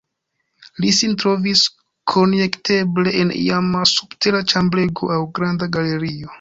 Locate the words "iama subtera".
3.43-4.43